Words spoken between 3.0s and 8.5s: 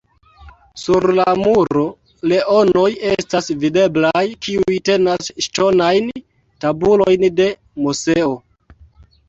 estas videblaj, kiuj tenas ŝtonajn tabulojn de Moseo.